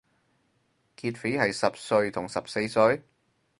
[0.97, 3.03] 劫匪係十歲同十四歲？